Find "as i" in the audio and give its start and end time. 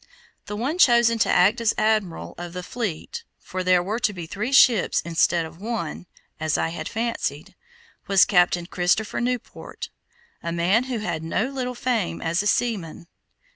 6.39-6.69